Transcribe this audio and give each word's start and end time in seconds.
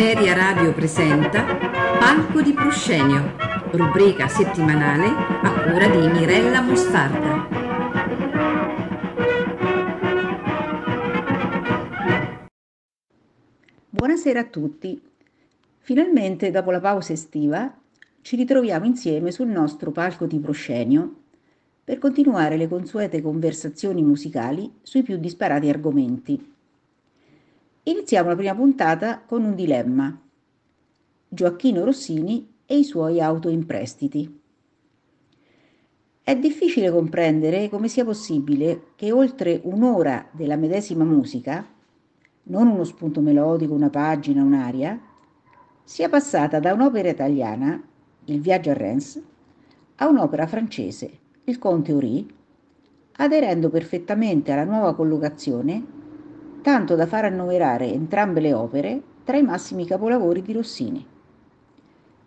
Ameria 0.00 0.32
Radio 0.32 0.72
presenta 0.72 1.44
Palco 1.98 2.40
di 2.40 2.52
Proscenio, 2.52 3.34
rubrica 3.72 4.28
settimanale 4.28 5.06
a 5.08 5.68
cura 5.68 5.88
di 5.88 6.06
Mirella 6.06 6.60
Mostarda. 6.60 7.48
Buonasera 13.90 14.38
a 14.38 14.44
tutti. 14.44 15.02
Finalmente, 15.80 16.52
dopo 16.52 16.70
la 16.70 16.78
pausa 16.78 17.12
estiva, 17.12 17.76
ci 18.20 18.36
ritroviamo 18.36 18.84
insieme 18.84 19.32
sul 19.32 19.48
nostro 19.48 19.90
palco 19.90 20.26
di 20.26 20.38
proscenio 20.38 21.22
per 21.82 21.98
continuare 21.98 22.56
le 22.56 22.68
consuete 22.68 23.20
conversazioni 23.20 24.04
musicali 24.04 24.74
sui 24.80 25.02
più 25.02 25.16
disparati 25.16 25.68
argomenti. 25.68 26.54
Iniziamo 27.88 28.28
la 28.28 28.36
prima 28.36 28.54
puntata 28.54 29.22
con 29.24 29.42
un 29.44 29.54
dilemma. 29.54 30.14
Gioacchino 31.26 31.84
Rossini 31.84 32.56
e 32.66 32.76
i 32.76 32.84
suoi 32.84 33.18
auto 33.18 33.48
in 33.48 33.64
prestiti. 33.64 34.40
È 36.22 36.36
difficile 36.36 36.90
comprendere 36.90 37.70
come 37.70 37.88
sia 37.88 38.04
possibile 38.04 38.88
che 38.94 39.10
oltre 39.10 39.62
un'ora 39.64 40.28
della 40.32 40.56
medesima 40.56 41.02
musica, 41.02 41.66
non 42.42 42.66
uno 42.66 42.84
spunto 42.84 43.22
melodico, 43.22 43.72
una 43.72 43.88
pagina, 43.88 44.42
un'aria, 44.42 45.00
sia 45.82 46.10
passata 46.10 46.60
da 46.60 46.74
un'opera 46.74 47.08
italiana, 47.08 47.82
Il 48.26 48.42
viaggio 48.42 48.68
a 48.68 48.74
Reims, 48.74 49.18
a 49.94 50.08
un'opera 50.08 50.46
francese, 50.46 51.10
Il 51.44 51.56
Conte 51.56 51.92
Uri, 51.92 52.34
aderendo 53.12 53.70
perfettamente 53.70 54.52
alla 54.52 54.64
nuova 54.64 54.94
collocazione 54.94 55.96
tanto 56.60 56.94
da 56.94 57.06
far 57.06 57.24
annoverare 57.24 57.92
entrambe 57.92 58.40
le 58.40 58.52
opere 58.52 59.02
tra 59.24 59.36
i 59.36 59.42
massimi 59.42 59.86
capolavori 59.86 60.42
di 60.42 60.52
Rossini. 60.52 61.06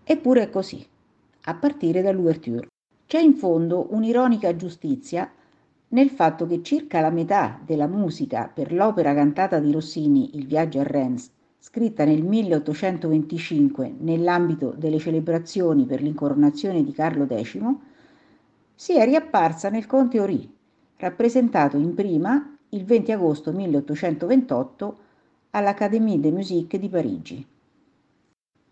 Eppure 0.03 0.41
è 0.43 0.49
così, 0.49 0.85
a 1.43 1.55
partire 1.55 2.01
dall'ouverture. 2.01 2.67
C'è 3.05 3.19
in 3.19 3.35
fondo 3.35 3.88
un'ironica 3.91 4.55
giustizia 4.55 5.29
nel 5.89 6.09
fatto 6.09 6.45
che 6.47 6.61
circa 6.63 7.01
la 7.01 7.09
metà 7.09 7.59
della 7.65 7.88
musica 7.88 8.49
per 8.53 8.71
l'opera 8.71 9.13
cantata 9.13 9.59
di 9.59 9.71
Rossini 9.71 10.38
Il 10.38 10.47
viaggio 10.47 10.79
a 10.79 10.83
Reims, 10.83 11.29
scritta 11.59 12.05
nel 12.05 12.23
1825 12.23 13.95
nell'ambito 13.99 14.73
delle 14.77 14.99
celebrazioni 14.99 15.85
per 15.85 16.01
l'incoronazione 16.01 16.83
di 16.83 16.91
Carlo 16.93 17.27
X, 17.27 17.59
sia 18.73 19.03
riapparsa 19.03 19.69
nel 19.69 19.85
Conte 19.85 20.19
Ori, 20.19 20.49
rappresentato 20.97 21.77
in 21.77 21.93
prima 21.93 22.50
il 22.73 22.86
20 22.86 23.11
agosto 23.11 23.52
1828 23.52 24.97
all'Académie 25.52 26.22
de 26.22 26.31
Musique 26.31 26.80
di 26.80 26.88
Parigi. 26.88 27.45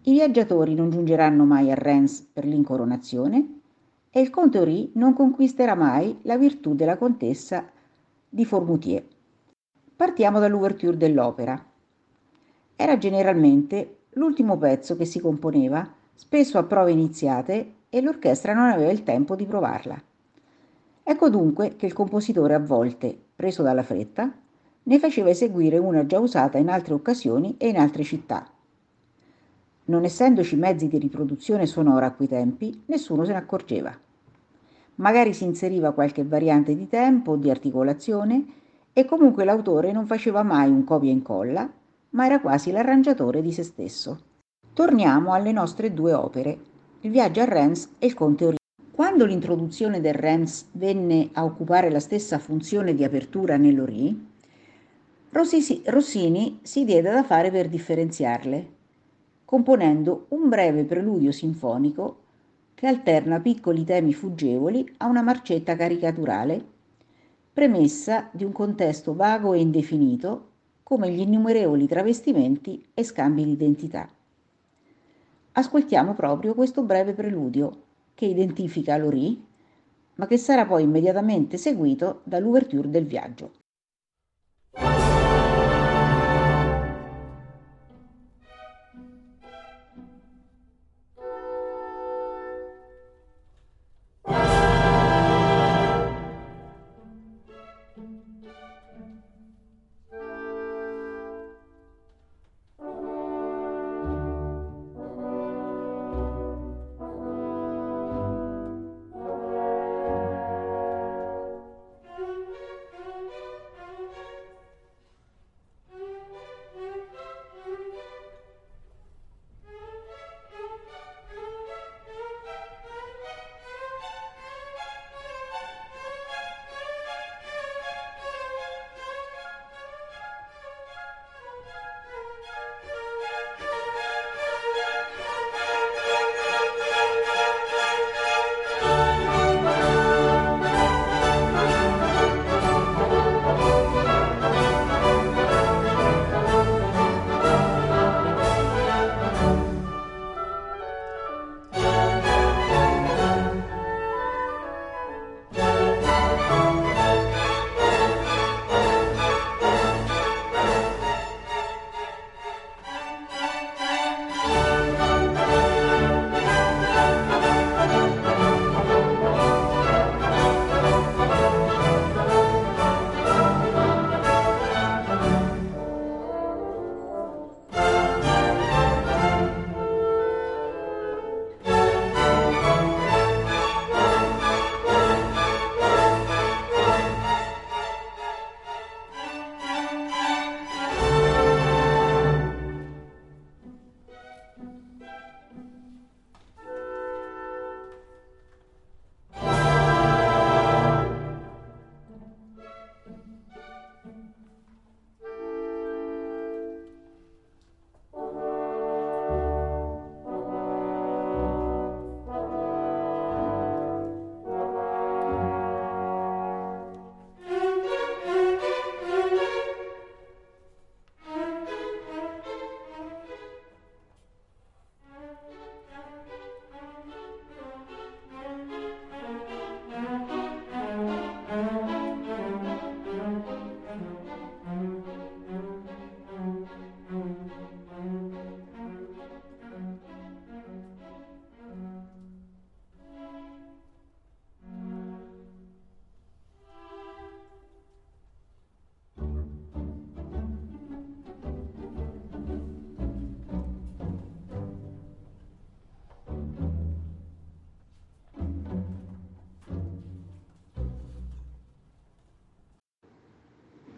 I 0.03 0.11
viaggiatori 0.13 0.73
non 0.73 0.89
giungeranno 0.89 1.43
mai 1.43 1.69
a 1.69 1.75
Reims 1.75 2.21
per 2.31 2.45
l'incoronazione 2.45 3.59
e 4.09 4.21
il 4.21 4.29
conte 4.29 4.59
Ori 4.59 4.91
non 4.93 5.13
conquisterà 5.13 5.75
mai 5.75 6.17
la 6.21 6.37
virtù 6.37 6.75
della 6.75 6.97
contessa 6.97 7.69
di 8.29 8.45
Formoutier. 8.45 9.03
Partiamo 9.97 10.39
dall'ouverture 10.39 10.95
dell'opera. 10.95 11.61
Era 12.77 12.97
generalmente 12.97 14.03
l'ultimo 14.11 14.57
pezzo 14.57 14.95
che 14.95 15.03
si 15.03 15.19
componeva, 15.19 15.93
spesso 16.15 16.57
a 16.57 16.63
prove 16.63 16.91
iniziate, 16.91 17.73
e 17.89 18.01
l'orchestra 18.01 18.53
non 18.53 18.69
aveva 18.69 18.91
il 18.91 19.03
tempo 19.03 19.35
di 19.35 19.45
provarla. 19.45 20.01
Ecco 21.11 21.27
dunque 21.27 21.75
che 21.75 21.87
il 21.87 21.93
compositore 21.93 22.53
a 22.53 22.59
volte, 22.59 23.17
preso 23.35 23.63
dalla 23.63 23.81
fretta, 23.81 24.31
ne 24.83 24.99
faceva 24.99 25.31
eseguire 25.31 25.79
una 25.79 26.05
già 26.05 26.19
usata 26.19 26.59
in 26.59 26.69
altre 26.69 26.93
occasioni 26.93 27.55
e 27.57 27.69
in 27.69 27.79
altre 27.79 28.03
città. 28.03 28.47
Non 29.85 30.03
essendoci 30.03 30.55
mezzi 30.55 30.87
di 30.87 30.99
riproduzione 30.99 31.65
sonora 31.65 32.05
a 32.05 32.11
quei 32.11 32.27
tempi, 32.27 32.83
nessuno 32.85 33.25
se 33.25 33.31
ne 33.31 33.39
accorgeva. 33.39 33.91
Magari 34.97 35.33
si 35.33 35.45
inseriva 35.45 35.93
qualche 35.93 36.23
variante 36.23 36.75
di 36.75 36.87
tempo 36.87 37.31
o 37.31 37.37
di 37.37 37.49
articolazione 37.49 38.45
e 38.93 39.05
comunque 39.05 39.45
l'autore 39.45 39.91
non 39.91 40.05
faceva 40.05 40.43
mai 40.43 40.69
un 40.69 40.83
copia 40.83 41.09
e 41.09 41.13
incolla, 41.13 41.67
ma 42.11 42.25
era 42.27 42.39
quasi 42.39 42.69
l'arrangiatore 42.69 43.41
di 43.41 43.51
se 43.51 43.63
stesso. 43.63 44.19
Torniamo 44.73 45.33
alle 45.33 45.53
nostre 45.53 45.91
due 45.91 46.13
opere, 46.13 46.59
Il 47.01 47.09
viaggio 47.09 47.41
a 47.41 47.45
Reims 47.45 47.95
e 47.97 48.05
Il 48.05 48.13
Conte 48.13 48.43
Origine. 48.43 48.58
Quando 48.99 49.23
l'introduzione 49.23 50.01
del 50.01 50.13
REMS 50.13 50.71
venne 50.73 51.29
a 51.31 51.45
occupare 51.45 51.89
la 51.89 52.01
stessa 52.01 52.37
funzione 52.37 52.93
di 52.93 53.05
apertura 53.05 53.55
nell'ORI, 53.55 54.27
Rossini 55.29 56.59
si 56.63 56.83
diede 56.83 57.09
da 57.09 57.23
fare 57.23 57.49
per 57.49 57.69
differenziarle, 57.69 58.67
componendo 59.45 60.25
un 60.31 60.49
breve 60.49 60.83
preludio 60.83 61.31
sinfonico 61.31 62.17
che 62.75 62.87
alterna 62.87 63.39
piccoli 63.39 63.85
temi 63.85 64.13
fuggevoli 64.13 64.95
a 64.97 65.05
una 65.05 65.21
marcetta 65.21 65.77
caricaturale, 65.77 66.61
premessa 67.53 68.27
di 68.33 68.43
un 68.43 68.51
contesto 68.51 69.15
vago 69.15 69.53
e 69.53 69.61
indefinito 69.61 70.47
come 70.83 71.09
gli 71.09 71.21
innumerevoli 71.21 71.87
travestimenti 71.87 72.85
e 72.93 73.05
scambi 73.05 73.45
di 73.45 73.51
identità. 73.51 74.09
Ascoltiamo 75.53 76.13
proprio 76.15 76.53
questo 76.53 76.83
breve 76.83 77.13
preludio 77.13 77.87
che 78.19 78.25
identifica 78.25 78.97
Lori, 78.97 79.41
ma 80.15 80.27
che 80.27 80.35
sarà 80.35 80.65
poi 80.65 80.83
immediatamente 80.83 81.55
seguito 81.55 82.19
dall'ouverture 82.25 82.89
del 82.89 83.05
viaggio. 83.05 83.58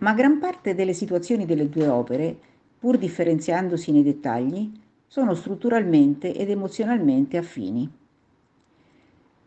Ma 0.02 0.14
gran 0.14 0.40
parte 0.40 0.74
delle 0.74 0.94
situazioni 0.94 1.46
delle 1.46 1.70
due 1.70 1.88
opere, 1.88 2.36
pur 2.80 2.98
differenziandosi 2.98 3.92
nei 3.92 4.02
dettagli, 4.02 4.72
sono 5.06 5.36
strutturalmente 5.36 6.34
ed 6.36 6.50
emozionalmente 6.50 7.38
affini. 7.38 7.88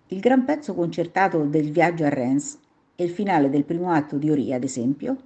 Il 0.09 0.21
gran 0.21 0.45
pezzo 0.45 0.73
concertato 0.75 1.43
del 1.43 1.73
viaggio 1.73 2.05
a 2.05 2.09
Reims 2.09 2.57
e 2.95 3.03
il 3.03 3.11
finale 3.11 3.51
del 3.51 3.65
primo 3.65 3.91
atto 3.91 4.17
di 4.17 4.31
Ori, 4.31 4.53
ad 4.53 4.63
esempio, 4.63 5.17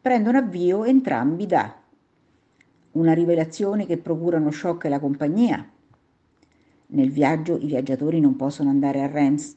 prendono 0.00 0.38
avvio 0.38 0.84
entrambi 0.84 1.44
da 1.44 1.78
una 2.92 3.12
rivelazione 3.12 3.84
che 3.84 3.98
procura 3.98 4.38
uno 4.38 4.50
shock 4.50 4.86
alla 4.86 5.00
compagnia. 5.00 5.68
Nel 6.86 7.10
viaggio 7.10 7.58
i 7.58 7.66
viaggiatori 7.66 8.20
non 8.20 8.36
possono 8.36 8.70
andare 8.70 9.02
a 9.02 9.06
Reims. 9.06 9.54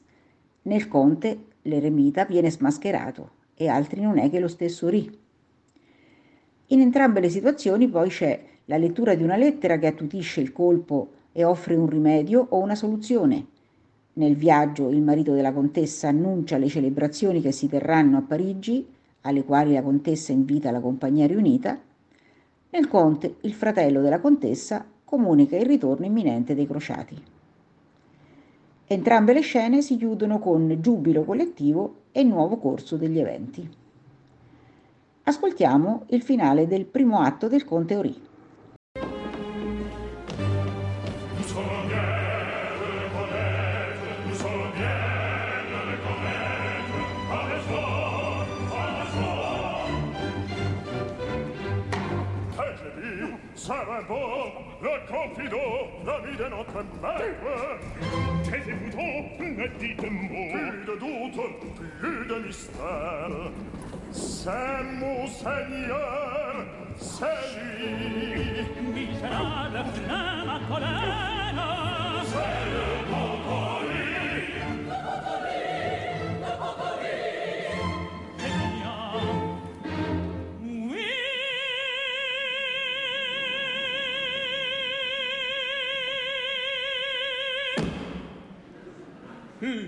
Nel 0.62 0.88
conte 0.88 1.46
l'eremita 1.62 2.26
viene 2.26 2.50
smascherato 2.50 3.42
e 3.54 3.68
altri 3.68 4.00
non 4.00 4.18
è 4.18 4.30
che 4.30 4.40
lo 4.40 4.48
stesso 4.48 4.88
Ri. 4.88 5.18
In 6.68 6.80
entrambe 6.80 7.20
le 7.20 7.28
situazioni 7.28 7.88
poi 7.88 8.08
c'è 8.08 8.42
la 8.66 8.76
lettura 8.76 9.14
di 9.14 9.22
una 9.22 9.36
lettera 9.36 9.78
che 9.78 9.86
attutisce 9.86 10.40
il 10.40 10.52
colpo 10.52 11.10
e 11.32 11.44
offre 11.44 11.74
un 11.74 11.88
rimedio 11.88 12.46
o 12.50 12.58
una 12.58 12.74
soluzione. 12.74 13.46
Nel 14.14 14.36
viaggio 14.36 14.90
il 14.90 15.02
marito 15.02 15.34
della 15.34 15.52
contessa 15.52 16.08
annuncia 16.08 16.56
le 16.56 16.68
celebrazioni 16.68 17.40
che 17.40 17.52
si 17.52 17.68
terranno 17.68 18.16
a 18.16 18.22
Parigi, 18.22 18.86
alle 19.22 19.44
quali 19.44 19.72
la 19.72 19.82
contessa 19.82 20.32
invita 20.32 20.70
la 20.70 20.80
compagnia 20.80 21.26
riunita. 21.26 21.78
Nel 22.70 22.88
conte 22.88 23.36
il 23.40 23.52
fratello 23.52 24.00
della 24.00 24.20
contessa 24.20 24.86
comunica 25.04 25.56
il 25.56 25.66
ritorno 25.66 26.06
imminente 26.06 26.54
dei 26.54 26.66
crociati. 26.66 27.20
Entrambe 28.86 29.32
le 29.32 29.40
scene 29.40 29.80
si 29.80 29.96
chiudono 29.96 30.38
con 30.38 30.76
giubilo 30.80 31.24
collettivo 31.24 32.02
e 32.12 32.22
nuovo 32.22 32.58
corso 32.58 32.96
degli 32.96 33.18
eventi. 33.18 33.66
Ascoltiamo 35.22 36.04
il 36.08 36.20
finale 36.20 36.66
del 36.66 36.84
primo 36.84 37.20
atto 37.20 37.48
del 37.48 37.64
Conte 37.64 37.96
Ori. 37.96 38.14
Sarabo, 53.66 54.52
le 54.82 54.94
confident, 55.08 55.88
l'ami 56.04 56.36
de 56.36 56.44
notre 56.50 56.80
maître. 57.00 57.50
Taisez-vous 58.44 58.90
donc, 58.90 59.40
ne 59.40 59.66
dites 59.78 60.02
mot. 60.02 60.52
Plus 60.52 60.84
de 60.84 60.94
doute, 61.00 61.40
plus 61.98 62.26
de 62.26 62.34
mystère. 62.46 63.50
C'est 64.12 64.82
mon 65.00 65.26
Seigneur, 65.28 66.66
c'est 66.98 67.48
lui. 67.56 68.68
Misérable, 68.92 69.82
plein 69.94 70.44
ma 70.44 70.58
colère. 70.68 72.22
C'est 72.26 72.60
lui. 72.68 73.03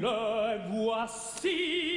le 0.07 0.61
voici. 0.71 1.97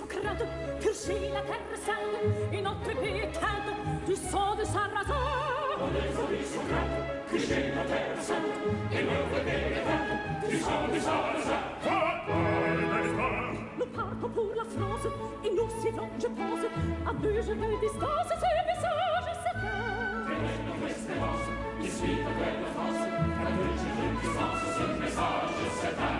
sucrato, 0.00 0.44
la 0.44 1.42
terra 1.42 1.84
notte 2.62 2.94
du 4.06 4.16
sang 4.16 4.56
de. 4.56 4.64
On 5.80 5.88
la 5.92 6.04
terra 7.84 8.14
du 8.14 8.22
sang 8.22 8.40
de. 8.40 8.50
Le 13.78 13.86
parco 13.86 14.28
pour 14.28 14.52
la 14.56 14.64
France, 14.64 15.06
et 15.44 15.50
nous 15.50 15.70
si 15.80 15.90
long 15.96 16.10
je 16.18 16.26
pense, 16.26 16.64
à 17.06 17.12
deux 17.14 17.42
jeux 17.42 17.54
de 17.54 17.80
distance, 17.80 18.28
ce 18.28 18.48
message 18.68 19.26
s'éteint. 19.44 19.80
Venez 20.26 20.58
dans 20.66 20.78
l'espérance, 20.86 21.46
qui 21.80 21.88
suit 21.90 22.18
la 22.24 22.32
belle 22.38 22.64
France, 22.74 23.02
à 23.46 23.50
deux 23.56 23.74
jeux 23.80 23.94
de 24.00 24.06
distance, 24.20 24.60
ce 24.76 24.84
message. 25.00 26.19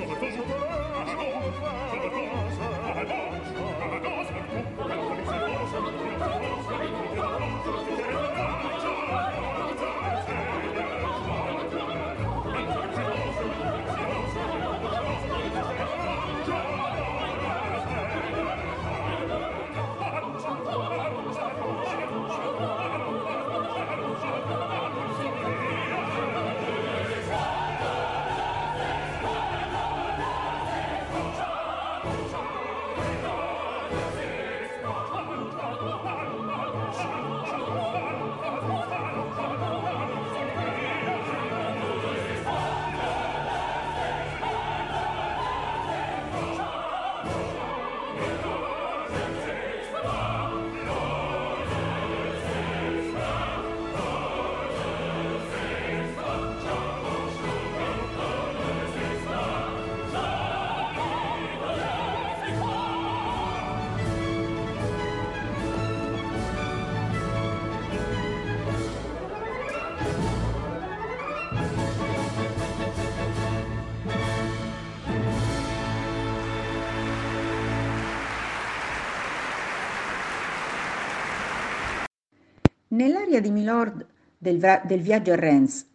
Nell'area 83.30 83.52
di 83.52 83.60
Milord 83.60 84.06
del, 84.40 84.82
del 84.88 85.02
viaggio 85.02 85.34
a 85.34 85.36
Rennes 85.36 85.86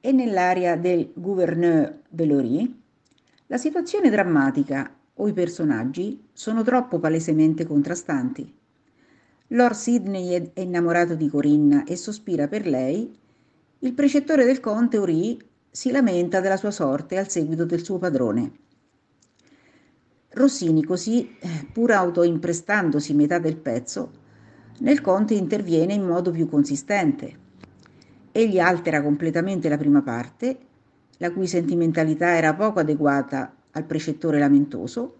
e 0.00 0.12
nell'area 0.12 0.76
del 0.76 1.10
gouverneur 1.14 2.02
Belory, 2.08 2.80
la 3.48 3.56
situazione 3.56 4.08
drammatica 4.08 4.94
o 5.14 5.26
i 5.26 5.32
personaggi 5.32 6.28
sono 6.32 6.62
troppo 6.62 7.00
palesemente 7.00 7.66
contrastanti. 7.66 8.54
Lord 9.48 9.74
Sidney 9.74 10.52
è 10.54 10.60
innamorato 10.60 11.16
di 11.16 11.28
Corinna 11.28 11.82
e 11.82 11.96
sospira 11.96 12.46
per 12.46 12.68
lei. 12.68 13.12
Il 13.80 13.92
precettore 13.92 14.44
del 14.44 14.60
conte 14.60 14.96
Uri 14.96 15.36
si 15.68 15.90
lamenta 15.90 16.38
della 16.38 16.56
sua 16.56 16.70
sorte 16.70 17.18
al 17.18 17.28
seguito 17.28 17.64
del 17.64 17.82
suo 17.82 17.98
padrone. 17.98 18.52
Rossini 20.28 20.84
così, 20.84 21.36
eh, 21.40 21.66
pur 21.72 21.90
autoimprestandosi 21.90 23.12
metà 23.12 23.40
del 23.40 23.56
pezzo, 23.56 24.24
nel 24.78 25.00
conte 25.00 25.34
interviene 25.34 25.94
in 25.94 26.04
modo 26.04 26.30
più 26.30 26.48
consistente. 26.48 27.44
Egli 28.32 28.58
altera 28.58 29.02
completamente 29.02 29.68
la 29.68 29.78
prima 29.78 30.02
parte, 30.02 30.58
la 31.18 31.32
cui 31.32 31.46
sentimentalità 31.46 32.36
era 32.36 32.54
poco 32.54 32.80
adeguata 32.80 33.54
al 33.70 33.84
precettore 33.84 34.38
lamentoso, 34.38 35.18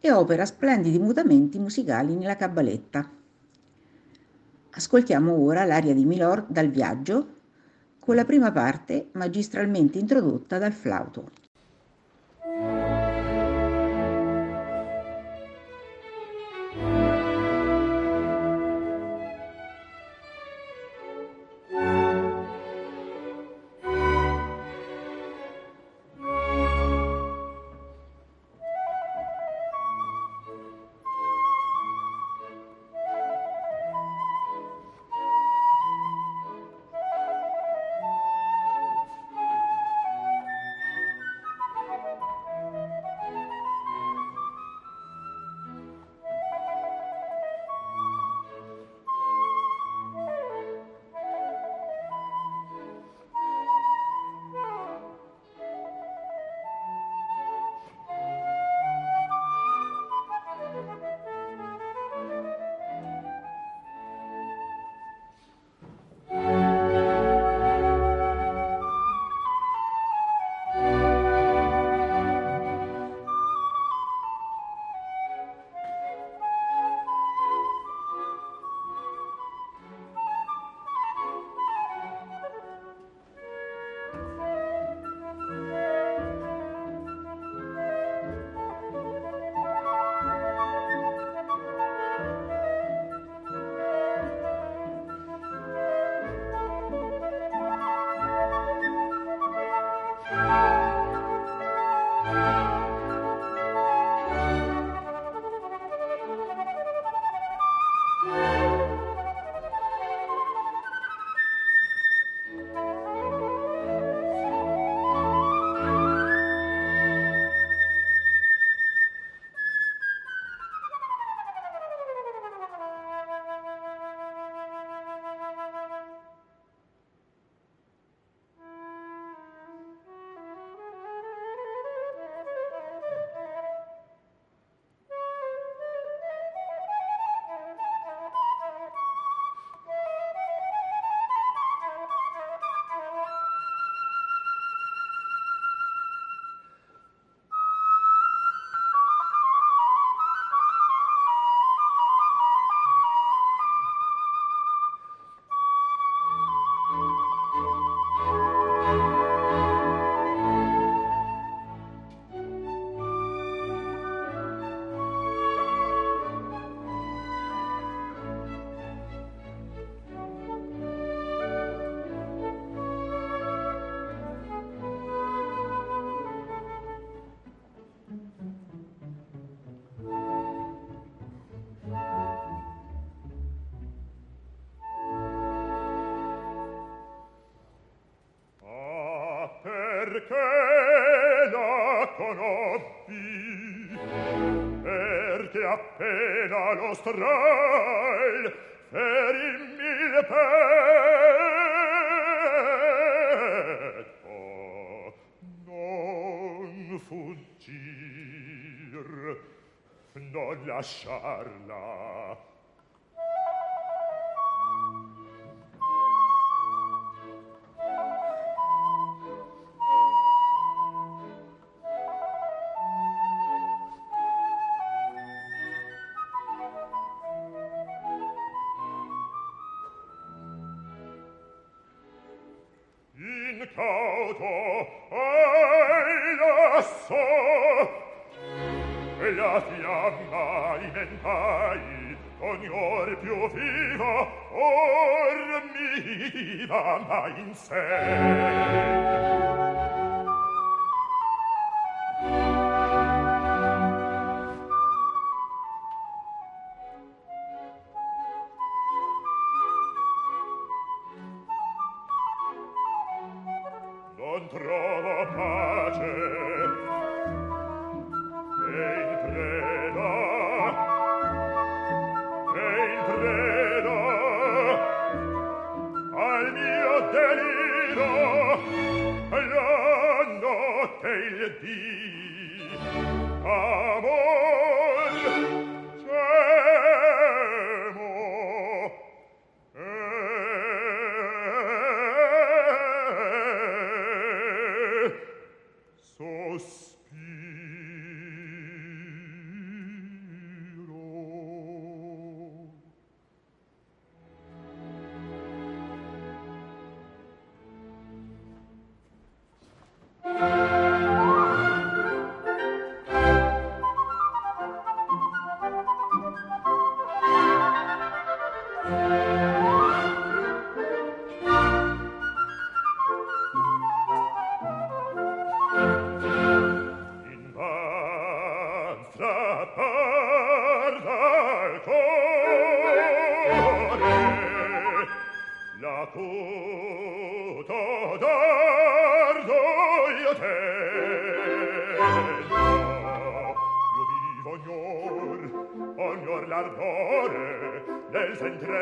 e 0.00 0.10
opera 0.10 0.46
splendidi 0.46 0.98
mutamenti 0.98 1.58
musicali 1.58 2.14
nella 2.14 2.36
cabaletta. 2.36 3.08
Ascoltiamo 4.70 5.32
ora 5.34 5.64
l'aria 5.64 5.92
di 5.92 6.04
Milord 6.04 6.50
dal 6.50 6.68
viaggio, 6.68 7.38
con 7.98 8.14
la 8.14 8.24
prima 8.24 8.50
parte 8.50 9.08
magistralmente 9.12 9.98
introdotta 9.98 10.58
dal 10.58 10.72
flauto. 10.72 11.30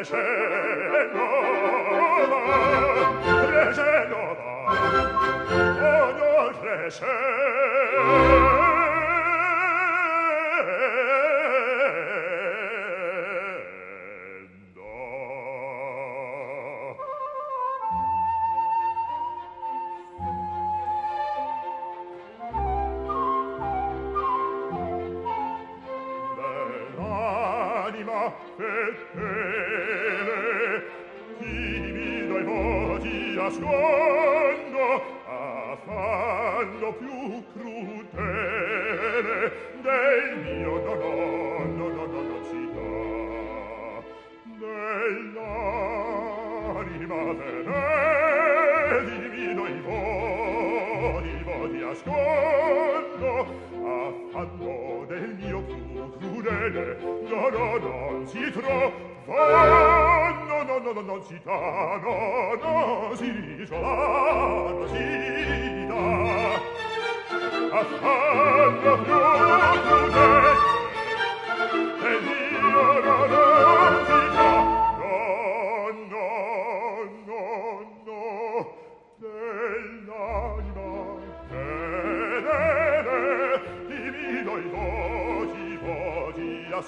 treasure. 0.04 0.27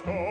Oh. 0.06 0.29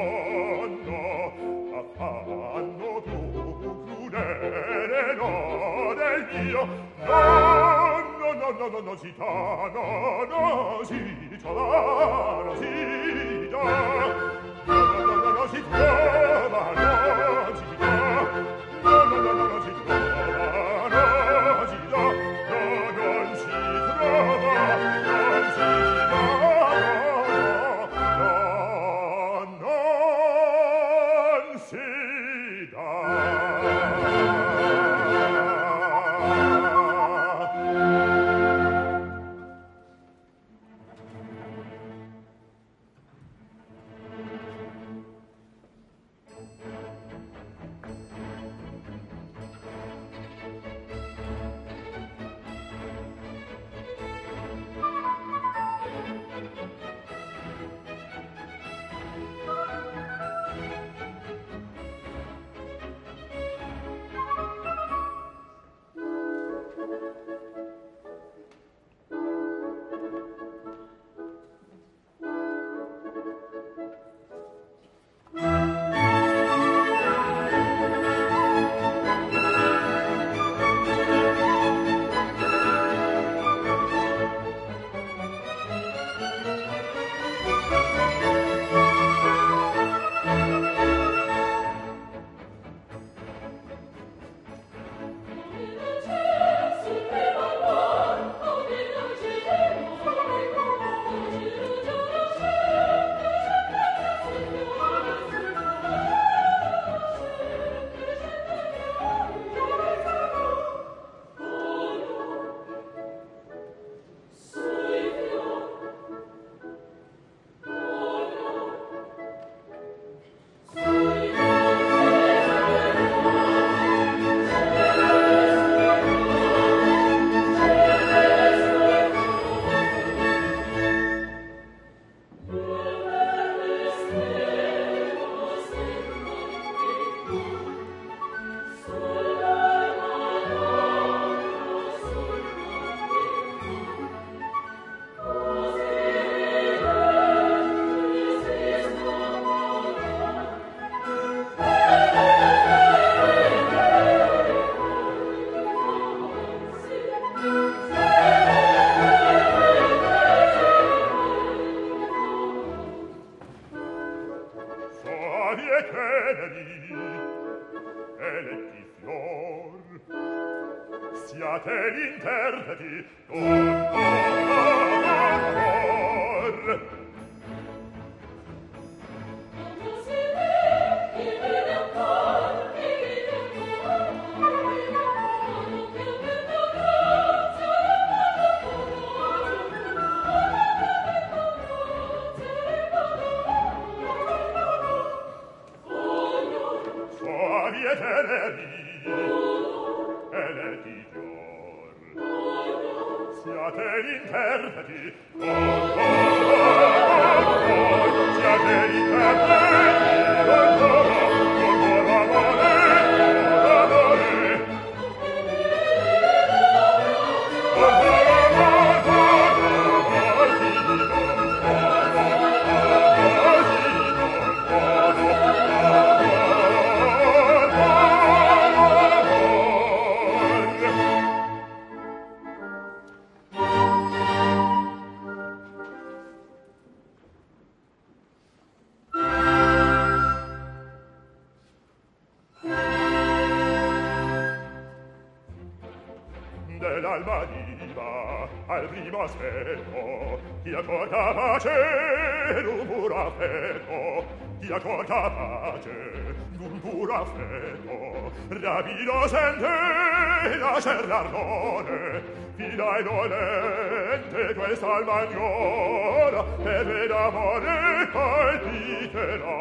tacer 260.80 261.06
ragione 261.08 262.22
fida 262.56 262.98
e 262.98 263.04
dolente 263.04 264.54
quest'alma 264.56 265.24
ignora 265.24 266.46
e 266.58 266.84
ved 266.86 267.12
amore 267.12 268.08
palpiterà 268.14 269.60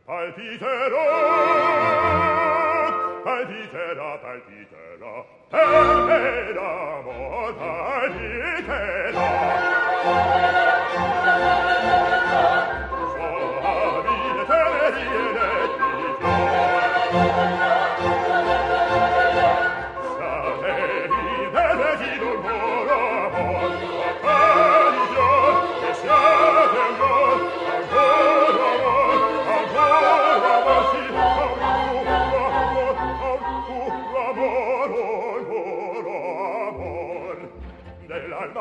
palpiterà 0.05 1.05
palpiterà 3.23 4.09
palpiterà 4.21 4.60
per 5.51 5.59
me 6.07 6.53
la 6.53 7.01
mortalità 7.03 8.71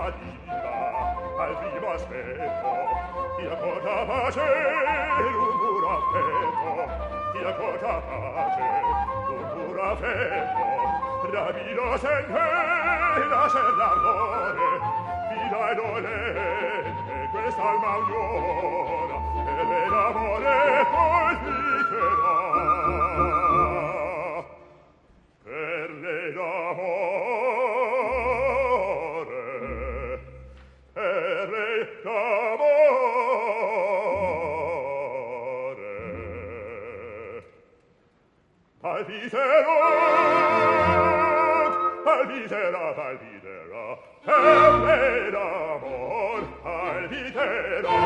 saliva 0.00 1.12
al 1.36 1.56
primo 1.58 1.90
aspetto 1.92 2.70
io 3.40 3.56
cosa 3.56 4.04
pace 4.06 4.40
un 4.40 5.58
puro 5.60 5.88
affetto 5.98 6.72
io 7.38 7.54
cosa 7.54 7.92
pace 8.00 8.68
un 9.28 9.42
puro 9.52 9.82
affetto 9.82 10.64
ravido 11.30 11.98
sempre 11.98 13.26
la 13.28 13.48
serra 13.48 13.90
amore 13.92 14.68
vita 15.28 15.70
e 15.70 15.74
dolente 15.74 17.28
quest'alma 17.32 17.96
uniona 17.96 19.16
e 19.44 19.88
l'amore 19.88 20.86
colpicherà 20.90 22.38
per 25.44 25.90
l'amore 26.34 27.19
palpiterat, 39.00 39.64
palpitera, 42.04 42.94
palpitera, 42.96 43.98
per 44.24 44.72
me 44.84 45.30
d'amor, 45.30 46.42
palpitera, 46.62 47.96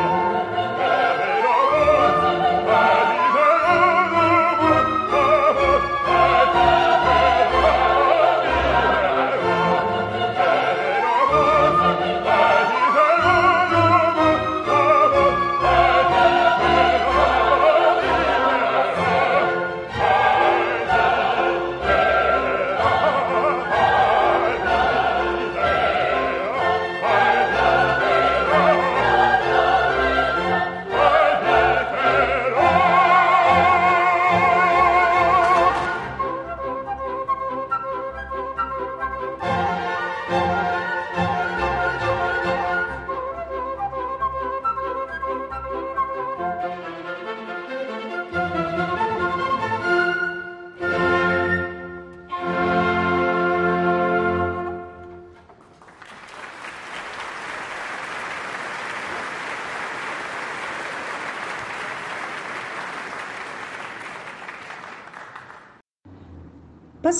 per 0.79 1.11
me 1.19 1.33
d'amor, 1.45 2.11
palpitera, 2.67 3.24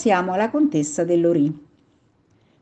Passiamo 0.05 0.35
alla 0.35 0.51
contessa 0.51 1.03
dell'Ori. 1.03 1.67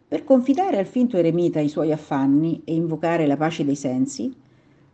Per 0.07 0.22
confidare 0.22 0.78
al 0.78 0.87
finto 0.87 1.16
eremita 1.16 1.59
i 1.59 1.68
suoi 1.68 1.90
affanni 1.90 2.62
e 2.64 2.72
invocare 2.72 3.26
la 3.26 3.37
pace 3.37 3.64
dei 3.64 3.74
sensi, 3.74 4.33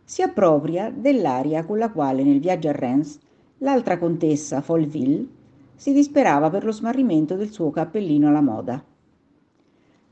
si 0.03 0.23
appropria 0.23 0.89
dell'aria 0.89 1.63
con 1.63 1.77
la 1.77 1.91
quale 1.91 2.23
nel 2.23 2.39
viaggio 2.39 2.69
a 2.69 2.71
Reims 2.71 3.19
l'altra 3.59 3.99
contessa, 3.99 4.61
Folville, 4.61 5.27
si 5.75 5.93
disperava 5.93 6.49
per 6.49 6.65
lo 6.65 6.71
smarrimento 6.71 7.35
del 7.35 7.51
suo 7.51 7.69
cappellino 7.69 8.29
alla 8.29 8.41
moda. 8.41 8.83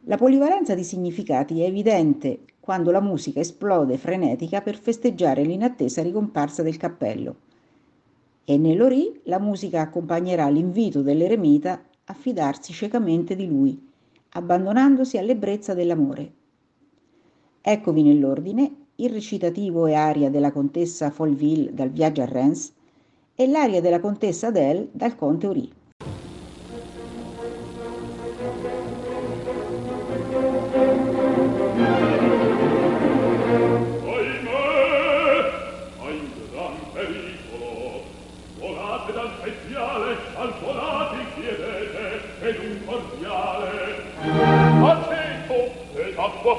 La 0.01 0.17
polivalenza 0.17 0.75
di 0.75 0.83
significati 0.83 1.61
è 1.61 1.65
evidente 1.65 2.41
quando 2.59 2.91
la 2.91 3.01
musica 3.01 3.39
esplode 3.39 3.97
frenetica 3.97 4.61
per 4.61 4.77
festeggiare 4.77 5.41
l'inattesa 5.41 6.03
ricomparsa 6.03 6.61
del 6.61 6.77
cappello. 6.77 7.35
E 8.45 8.57
nell'Ori 8.59 9.21
la 9.23 9.39
musica 9.39 9.81
accompagnerà 9.81 10.47
l'invito 10.49 11.01
dell'eremita 11.01 11.81
a 12.09 12.13
fidarsi 12.13 12.73
ciecamente 12.73 13.35
di 13.35 13.47
lui, 13.47 13.77
abbandonandosi 14.29 15.17
all'ebbrezza 15.17 15.73
dell'amore. 15.73 16.31
Eccovi 17.61 18.01
nell'ordine 18.01 18.75
il 18.95 19.09
recitativo 19.09 19.85
e 19.87 19.93
aria 19.93 20.29
della 20.29 20.51
contessa 20.51 21.11
Folville 21.11 21.73
dal 21.73 21.89
Viaggio 21.89 22.21
a 22.21 22.25
Reims 22.25 22.73
e 23.35 23.47
l'aria 23.47 23.81
della 23.81 23.99
contessa 23.99 24.47
Adele 24.47 24.89
dal 24.91 25.15
Conte 25.15 25.47
Uri. 25.47 25.71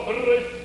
Добрый 0.09 0.58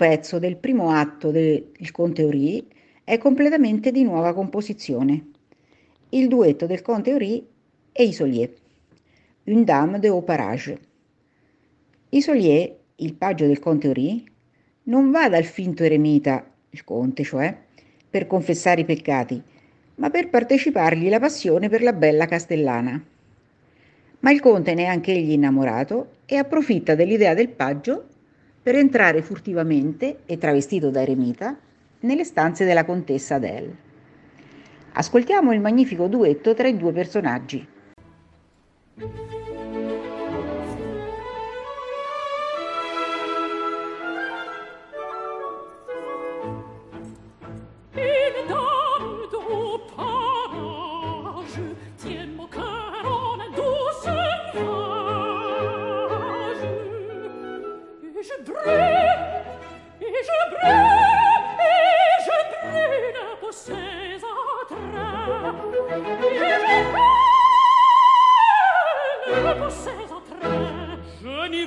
Pezzo 0.00 0.38
del 0.38 0.56
primo 0.56 0.92
atto 0.92 1.30
del 1.30 1.90
Conte 1.92 2.24
Ori 2.24 2.66
è 3.04 3.18
completamente 3.18 3.92
di 3.92 4.02
nuova 4.02 4.32
composizione. 4.32 5.26
Il 6.08 6.26
duetto 6.26 6.64
del 6.64 6.80
Conte 6.80 7.12
Ori 7.12 7.46
e 7.92 8.04
Isolier. 8.04 8.50
Une 9.44 9.62
dame 9.62 9.98
de 9.98 10.08
haut 10.08 10.24
parage. 10.24 10.78
Isolier, 12.08 12.74
il 12.96 13.12
paggio 13.12 13.46
del 13.46 13.58
Conte 13.58 13.88
Ori, 13.88 14.24
non 14.84 15.10
va 15.10 15.28
dal 15.28 15.44
finto 15.44 15.84
eremita, 15.84 16.50
il 16.70 16.82
conte 16.82 17.22
cioè, 17.22 17.54
per 18.08 18.26
confessare 18.26 18.80
i 18.80 18.86
peccati, 18.86 19.42
ma 19.96 20.08
per 20.08 20.30
partecipargli 20.30 21.10
la 21.10 21.20
passione 21.20 21.68
per 21.68 21.82
la 21.82 21.92
bella 21.92 22.24
castellana. 22.24 23.04
Ma 24.20 24.30
il 24.30 24.40
conte 24.40 24.72
ne 24.72 24.84
è 24.84 24.86
anche 24.86 25.12
egli 25.12 25.32
innamorato 25.32 26.20
e 26.24 26.36
approfitta 26.36 26.94
dell'idea 26.94 27.34
del 27.34 27.50
paggio 27.50 28.06
per 28.62 28.74
entrare 28.74 29.22
furtivamente 29.22 30.20
e 30.26 30.38
travestito 30.38 30.90
da 30.90 31.02
eremita 31.02 31.56
nelle 32.00 32.24
stanze 32.24 32.64
della 32.64 32.84
contessa 32.84 33.36
Adele. 33.36 33.88
Ascoltiamo 34.92 35.52
il 35.52 35.60
magnifico 35.60 36.08
duetto 36.08 36.54
tra 36.54 36.68
i 36.68 36.76
due 36.76 36.92
personaggi. 36.92 37.66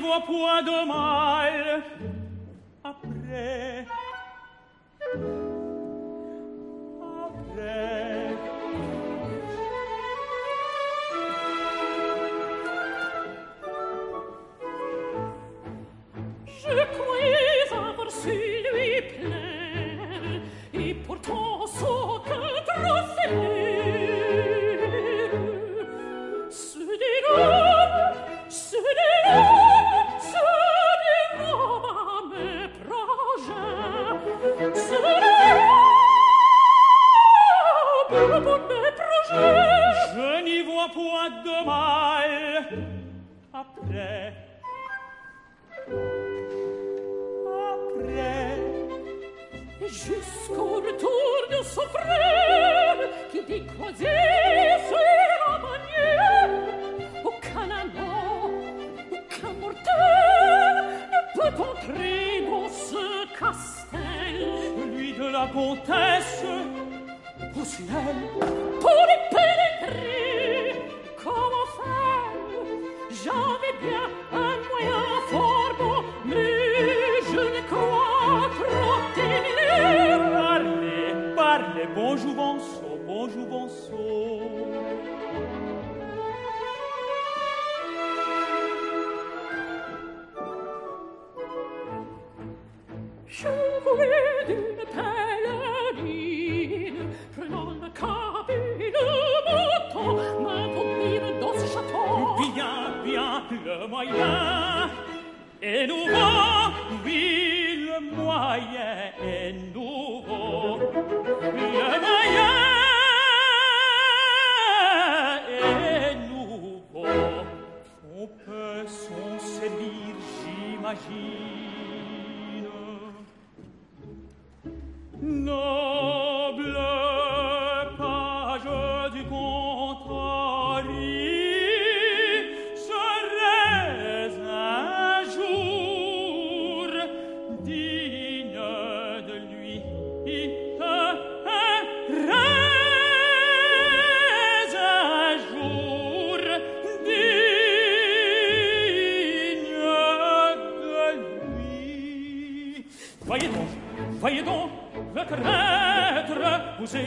vous 0.03 0.19
point 0.27 0.61
de 0.63 0.87
mal. 0.87 1.83
Après 2.83 3.85
après 7.23 8.35
je 16.47 16.75
crois 16.93 17.87
avoir 17.89 18.11
su 18.11 18.37
lui 18.73 19.01
plaire 19.01 19.42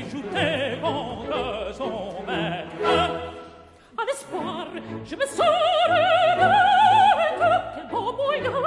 je 0.09 0.16
ajouter 0.16 0.78
contre 0.82 1.74
son 1.74 2.22
maître. 2.26 2.88
À 3.98 4.04
l'espoir, 4.07 4.66
je 5.04 5.16
me 5.16 5.26
serai 5.26 5.46
quel 7.38 7.86
beau 7.90 8.12
moyen 8.12 8.42
que 8.42 8.48
vous 8.48 8.61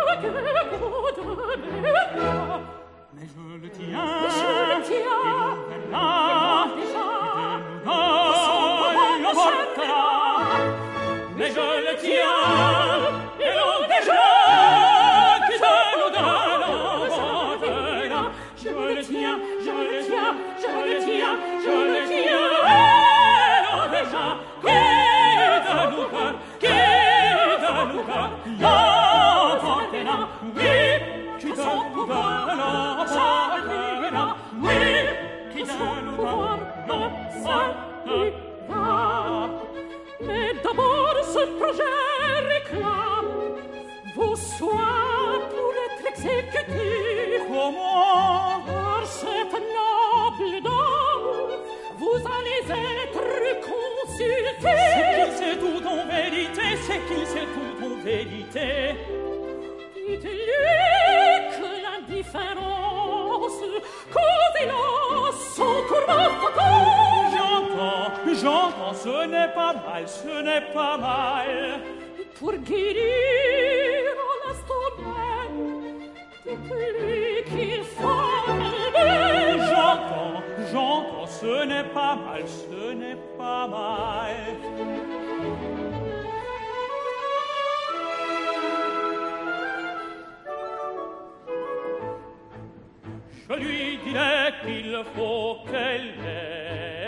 Mais 3.14 3.28
je 3.28 3.44
le 3.62 3.70
tiens, 3.70 4.06
Mais 4.22 4.30
je 4.30 4.50
le 4.70 4.84
tiens, 4.84 5.20
il 5.26 5.82
nous 5.82 5.88
verra 5.92 6.68
déjà, 6.76 7.08
il 9.16 9.22
nous 9.22 9.34
donnera, 9.34 10.00
Mais 11.38 11.50
je 11.50 11.66
le 11.86 11.94
tiens, 12.00 13.19
seul 41.40 41.50
projet 41.58 41.84
réclame 42.54 43.32
Vous 44.16 44.36
soins 44.36 45.40
pour 45.50 45.74
être 45.86 46.06
exécutif 46.12 47.42
Comment 47.48 48.62
par 48.66 49.06
cette 49.06 49.58
noble 49.78 50.64
dame 50.64 51.52
Vous 51.98 52.20
allez 52.38 52.64
être 52.70 53.26
consulté 53.72 54.74
C'est 54.94 55.16
qu'il 55.16 55.32
sait 55.38 55.58
tout 55.58 55.82
en 55.88 56.06
vérité 56.08 56.66
C'est 56.86 57.02
qu'il 57.08 57.26
sait 57.26 57.50
tout 57.56 57.86
en 57.86 58.04
vérité 58.04 58.68
Dites-lui 59.96 60.70
que 61.56 61.70
l'indifférence 61.86 63.62
Cause 64.14 64.56
hélas 64.62 65.38
son 65.56 65.74
tourment 65.88 67.09
la 67.80 68.94
ce 68.94 69.28
n'est 69.28 69.54
pas 69.54 69.74
mal, 69.74 70.08
ce 70.08 70.42
n'est 70.42 70.74
pas 70.74 70.98
mal. 70.98 71.80
Pour 72.38 72.54
guérir 72.54 74.16
l'estomac, 74.48 75.52
dites-lui 76.46 77.44
qu'il 77.50 77.84
faut 77.84 78.08
J'entends, 79.70 80.42
j'entends, 80.72 81.28
ce 81.28 81.66
n'est 81.66 81.90
pas 81.94 82.16
mal, 82.16 82.44
ce 82.48 82.94
n'est 82.94 83.22
pas 83.38 83.68
mal. 83.68 84.36
Je 93.50 93.56
lui 93.56 93.98
dirai 94.06 94.54
qu'il 94.64 95.04
faut 95.16 95.58
qu'elle 95.72 96.14
aime, 96.28 96.99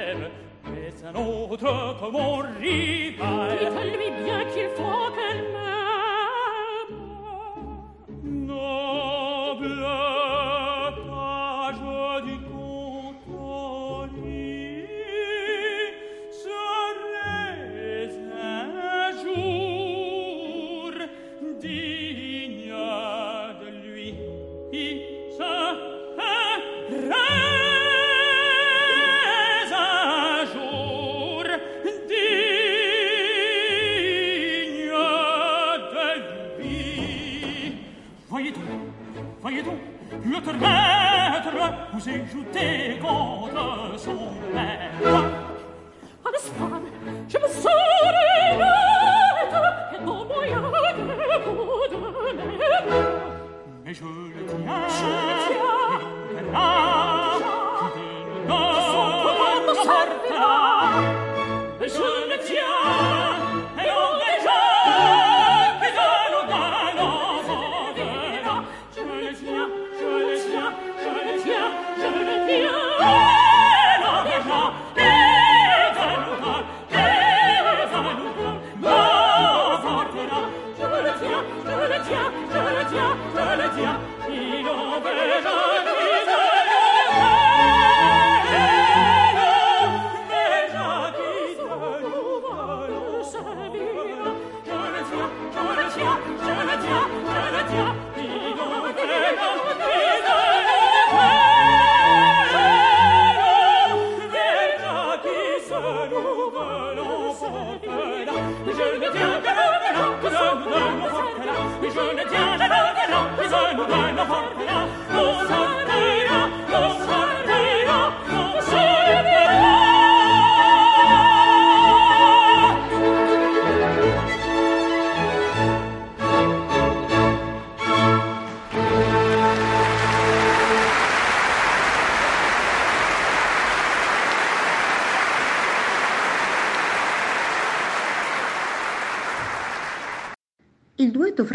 un 1.03 1.15
autre 1.15 1.97
que 1.99 2.11
mon 2.11 2.37
rival. 2.59 3.57
Dites-lui 3.59 4.11
bien 4.23 4.45
qu'il 4.53 4.69
faut 4.75 5.09
qu'elle 5.15 5.43
m'aime. 5.53 6.95
Noble 8.45 10.10
te 40.43 40.49
remettre, 40.49 41.51
vous 41.93 42.09
et 42.09 42.23
je 42.31 42.39
t'ai 42.51 42.99
contre 42.99 43.97
son 43.97 44.29
père. 44.53 45.40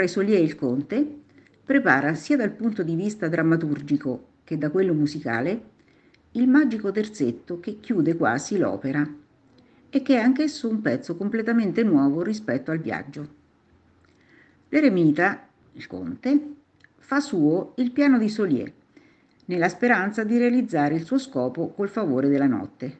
I 0.06 0.34
e 0.34 0.40
il 0.40 0.54
Conte 0.54 1.06
prepara 1.64 2.14
sia 2.14 2.36
dal 2.36 2.52
punto 2.52 2.82
di 2.82 2.94
vista 2.94 3.28
drammaturgico 3.28 4.28
che 4.44 4.56
da 4.56 4.70
quello 4.70 4.94
musicale 4.94 5.74
il 6.32 6.48
magico 6.48 6.92
terzetto 6.92 7.60
che 7.60 7.80
chiude 7.80 8.16
quasi 8.16 8.58
l'opera 8.58 9.06
e 9.88 10.02
che 10.02 10.14
è 10.14 10.20
anch'esso 10.20 10.68
un 10.68 10.80
pezzo 10.80 11.16
completamente 11.16 11.82
nuovo 11.82 12.22
rispetto 12.22 12.70
al 12.70 12.78
viaggio. 12.78 13.28
L'eremita, 14.68 15.48
il 15.72 15.86
Conte, 15.86 16.54
fa 16.96 17.20
suo 17.20 17.72
il 17.76 17.90
piano 17.92 18.18
di 18.18 18.28
Solier 18.28 18.72
nella 19.46 19.68
speranza 19.68 20.24
di 20.24 20.38
realizzare 20.38 20.96
il 20.96 21.04
suo 21.04 21.18
scopo 21.18 21.68
col 21.68 21.88
favore 21.88 22.28
della 22.28 22.46
notte. 22.46 22.98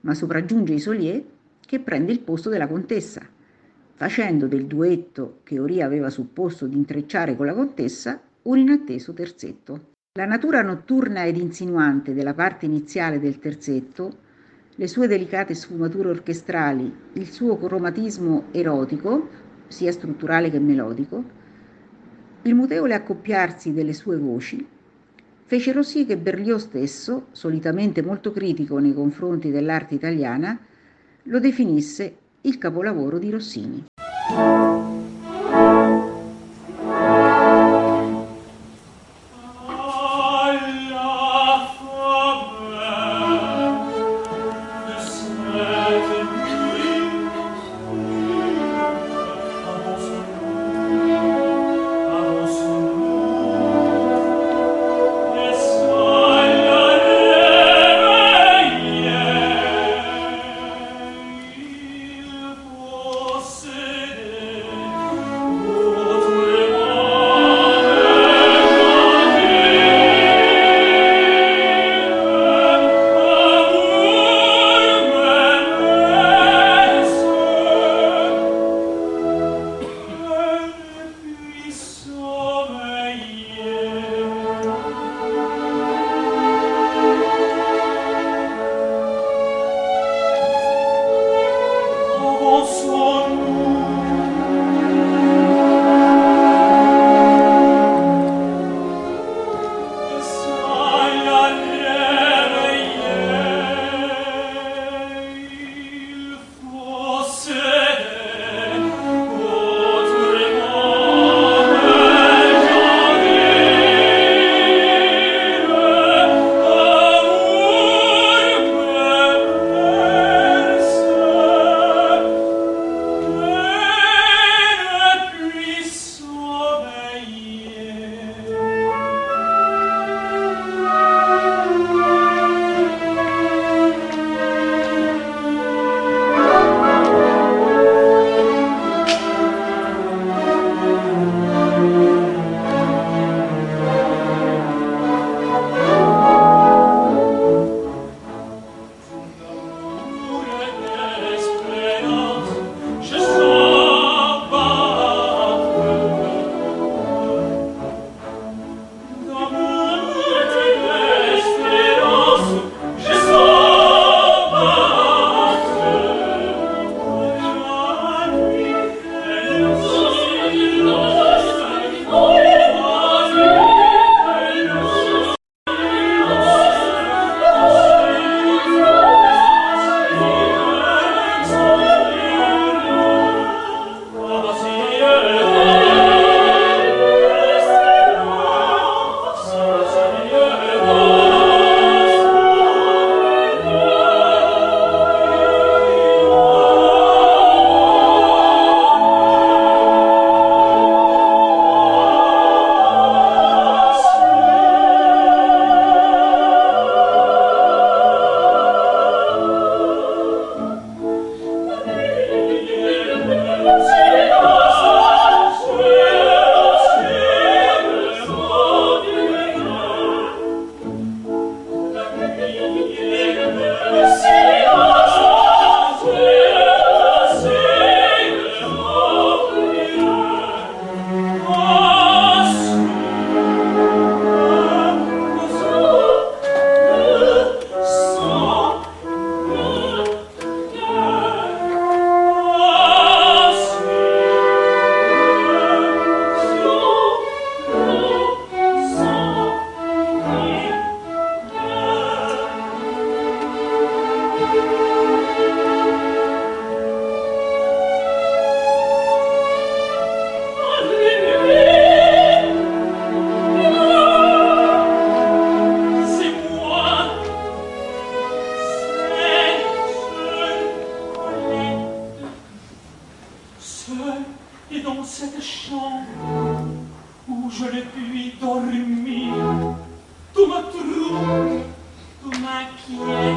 Ma 0.00 0.14
sopraggiunge 0.14 0.74
Isolier 0.74 1.22
che 1.64 1.80
prende 1.80 2.12
il 2.12 2.20
posto 2.20 2.48
della 2.48 2.66
contessa, 2.66 3.26
facendo 4.02 4.48
del 4.48 4.66
duetto 4.66 5.42
che 5.44 5.60
Oria 5.60 5.86
aveva 5.86 6.10
supposto 6.10 6.66
di 6.66 6.76
intrecciare 6.76 7.36
con 7.36 7.46
la 7.46 7.54
contessa 7.54 8.20
un 8.42 8.58
inatteso 8.58 9.12
terzetto. 9.12 9.90
La 10.18 10.24
natura 10.24 10.60
notturna 10.60 11.24
ed 11.24 11.36
insinuante 11.36 12.12
della 12.12 12.34
parte 12.34 12.66
iniziale 12.66 13.20
del 13.20 13.38
terzetto, 13.38 14.18
le 14.74 14.88
sue 14.88 15.06
delicate 15.06 15.54
sfumature 15.54 16.08
orchestrali, 16.08 16.92
il 17.12 17.30
suo 17.30 17.56
cromatismo 17.56 18.46
erotico, 18.50 19.28
sia 19.68 19.92
strutturale 19.92 20.50
che 20.50 20.58
melodico, 20.58 21.22
il 22.42 22.56
mutevole 22.56 22.94
accoppiarsi 22.94 23.72
delle 23.72 23.92
sue 23.92 24.16
voci, 24.16 24.66
fecero 25.44 25.84
sì 25.84 26.06
che 26.06 26.16
Berlioz 26.16 26.62
stesso, 26.64 27.26
solitamente 27.30 28.02
molto 28.02 28.32
critico 28.32 28.78
nei 28.78 28.94
confronti 28.94 29.52
dell'arte 29.52 29.94
italiana, 29.94 30.58
lo 31.22 31.38
definisse 31.38 32.16
il 32.40 32.58
capolavoro 32.58 33.18
di 33.18 33.30
Rossini. 33.30 33.90
Alla 34.28 34.71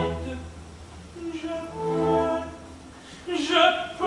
Je 0.05 1.49
peux, 1.73 3.33
je 3.35 3.97
peux. 3.97 4.04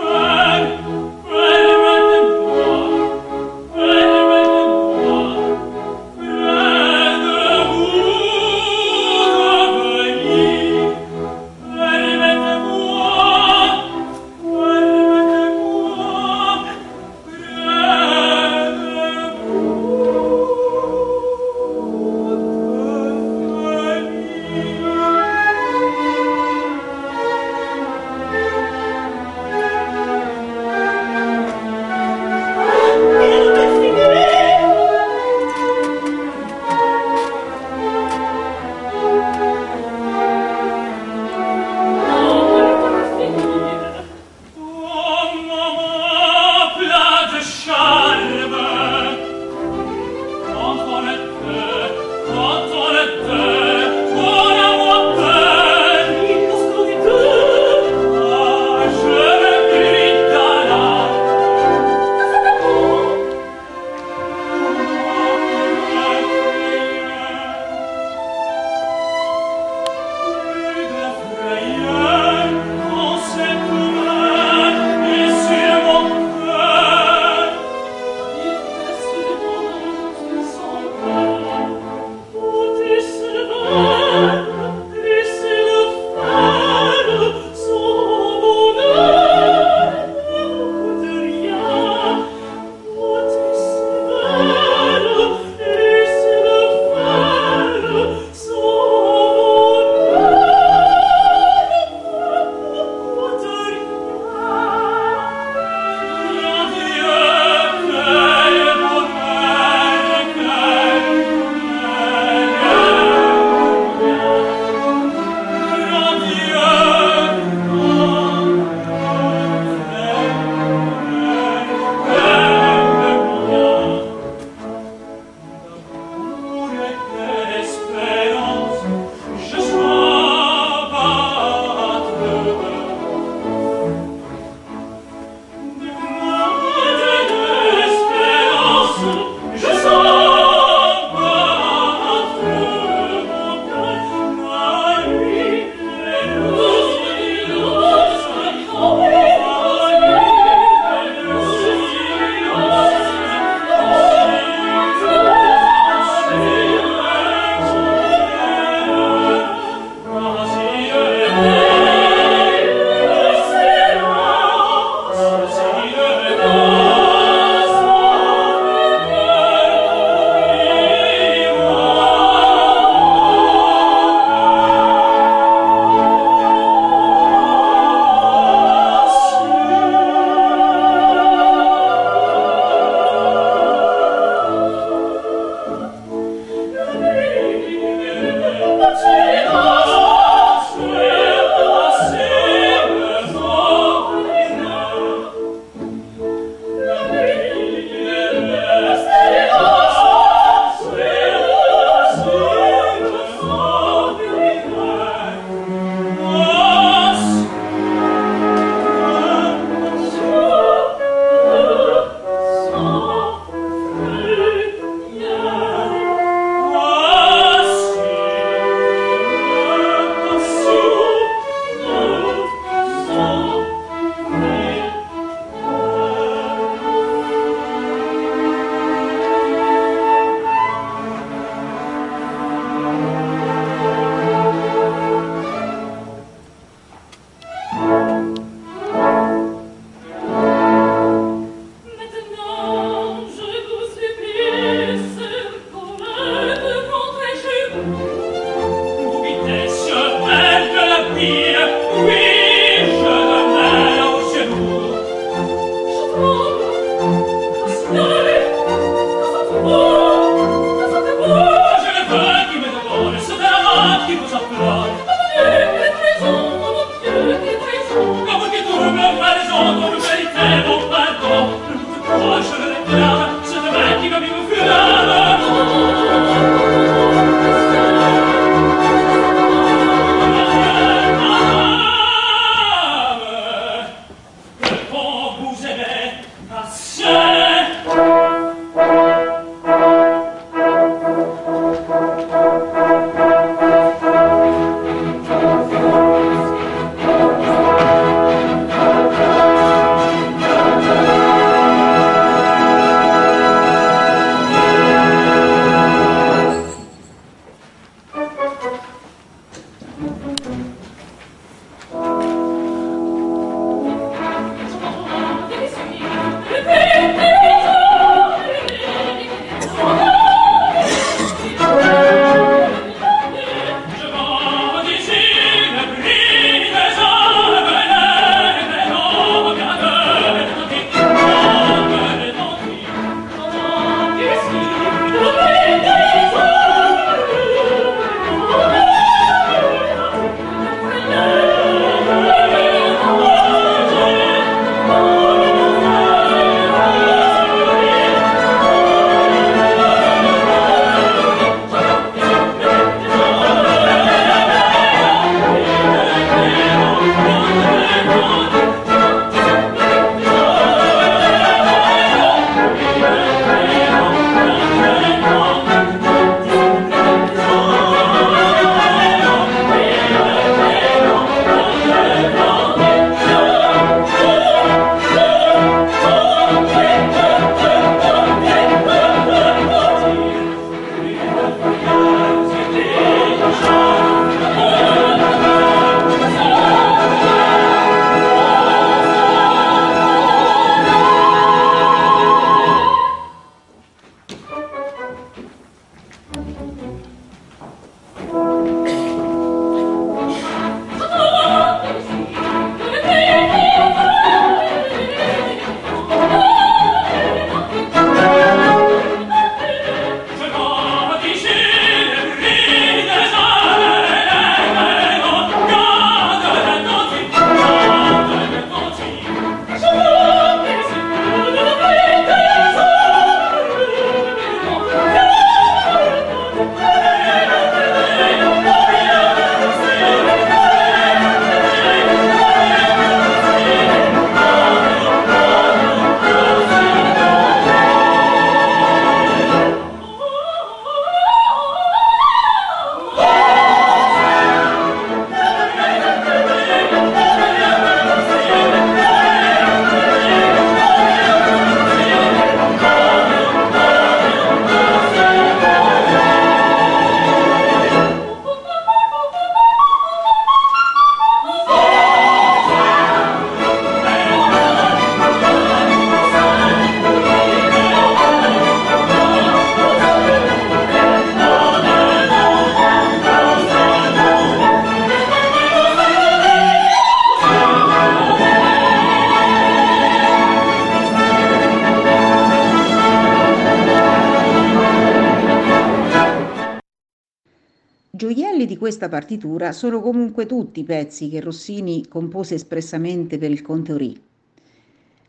questa 488.89 489.07
partitura 489.07 489.71
sono 489.71 490.01
comunque 490.01 490.47
tutti 490.47 490.83
pezzi 490.83 491.29
che 491.29 491.41
Rossini 491.41 492.07
compose 492.07 492.55
espressamente 492.55 493.37
per 493.37 493.51
il 493.51 493.61
Conte 493.61 493.93
Orì. 493.93 494.19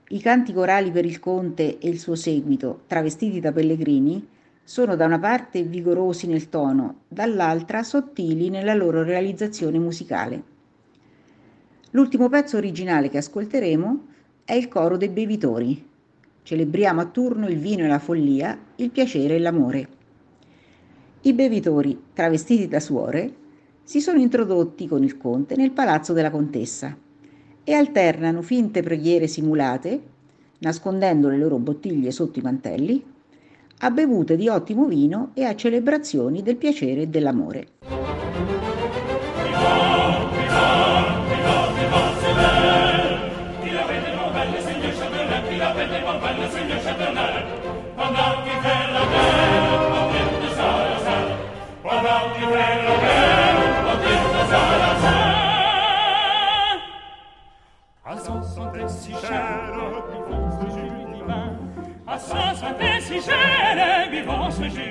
I 0.09 0.19
canti 0.19 0.55
corali 0.55 0.91
per 0.91 1.05
il 1.05 1.19
Conte 1.19 1.77
e 1.79 1.87
il 1.91 1.99
suo 1.99 2.15
seguito, 2.15 2.85
travestiti 2.87 3.39
da 3.39 3.53
Pellegrini, 3.53 4.27
sono 4.65 4.97
da 4.97 5.05
una 5.05 5.19
parte 5.19 5.63
vigorosi 5.63 6.27
nel 6.27 6.49
tono, 6.49 7.01
dall'altra 7.07 7.83
sottili 7.83 8.49
nella 8.49 8.73
loro 8.73 9.03
realizzazione 9.03 9.79
musicale. 9.79 10.43
L'ultimo 11.91 12.31
pezzo 12.31 12.57
originale 12.57 13.11
che 13.11 13.19
ascolteremo 13.19 14.07
è 14.43 14.55
il 14.55 14.69
coro 14.69 14.97
dei 14.97 15.11
bevitori. 15.11 15.87
Celebriamo 16.45 17.03
a 17.03 17.05
turno 17.05 17.47
il 17.47 17.59
vino 17.59 17.85
e 17.85 17.89
la 17.89 17.99
follia, 17.99 18.59
il 18.77 18.91
piacere 18.91 19.35
e 19.35 19.39
l'amore. 19.39 19.89
I 21.21 21.35
bevitori, 21.35 22.05
travestiti 22.15 22.67
da 22.67 22.81
suore, 22.81 23.40
si 23.91 24.01
sono 24.01 24.21
introdotti 24.21 24.87
con 24.87 25.03
il 25.03 25.17
conte 25.17 25.57
nel 25.57 25.73
palazzo 25.73 26.13
della 26.13 26.31
contessa 26.31 26.97
e 27.65 27.73
alternano 27.75 28.41
finte 28.41 28.83
preghiere 28.83 29.27
simulate, 29.27 30.01
nascondendo 30.59 31.29
le 31.29 31.37
loro 31.37 31.59
bottiglie 31.59 32.13
sotto 32.13 32.39
i 32.39 32.43
mantelli, 32.43 33.05
a 33.79 33.91
bevute 33.91 34.37
di 34.37 34.47
ottimo 34.47 34.87
vino 34.87 35.33
e 35.35 35.43
a 35.43 35.57
celebrazioni 35.57 36.41
del 36.41 36.55
piacere 36.55 37.01
e 37.01 37.07
dell'amore. 37.09 37.67
Session. 64.61 64.90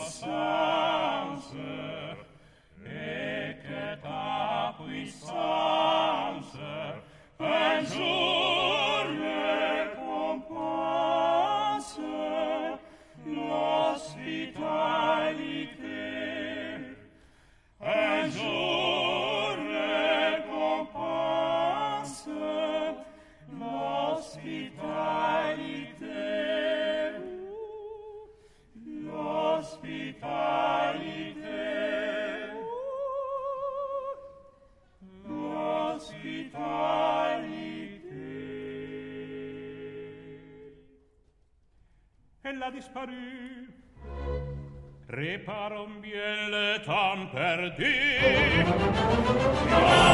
Christ. 0.00 0.39
disparu. 42.70 43.68
Réparons 45.08 46.00
bien 46.00 46.48
le 46.50 46.78
temps 46.84 47.26
Oh! 49.72 50.09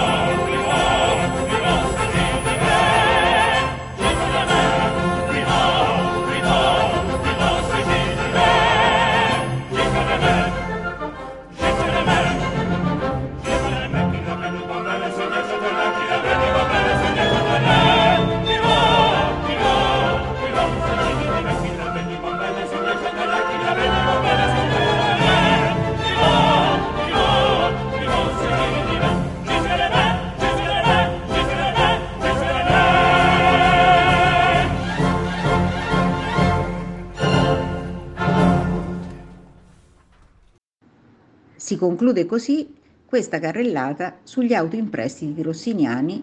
Conclude 41.87 42.27
così 42.27 42.75
questa 43.05 43.39
carrellata 43.39 44.17
sugli 44.25 44.53
autoimprestiti 44.53 45.41
rossiniani 45.41 46.21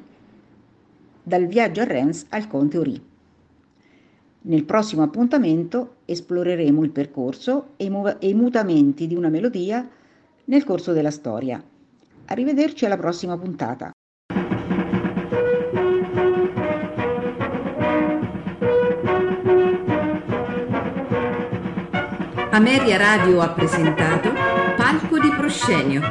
dal 1.24 1.46
viaggio 1.46 1.80
a 1.80 1.86
Reims 1.86 2.26
al 2.30 2.48
Conte 2.48 2.78
Ori. 2.78 3.02
Nel 4.42 4.66
prossimo 4.66 5.04
appuntamento 5.04 6.00
esploreremo 6.04 6.84
il 6.84 6.90
percorso 6.90 7.70
e 7.78 7.86
i, 7.86 7.90
mu- 7.90 8.14
i 8.20 8.34
mutamenti 8.34 9.08
di 9.08 9.16
una 9.16 9.30
melodia 9.30 9.88
nel 10.46 10.66
corso 10.66 10.92
della 10.92 11.12
storia. 11.12 11.64
Arrivederci 12.26 12.86
alla 12.86 12.98
prossima 12.98 13.38
puntata. 13.38 13.92
Ameria 22.52 22.98
Radio 22.98 23.40
ha 23.40 23.50
presentato 23.52 24.53
Palco 24.94 25.18
di 25.18 25.30
Proscenio, 25.30 26.02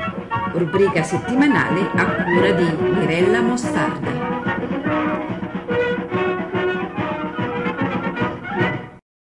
rubrica 0.55 1.05
settimanale 1.05 1.89
a 1.95 2.25
cura 2.25 2.51
di 2.51 2.65
Mirella 2.65 3.41
Mostarda. 3.41 4.32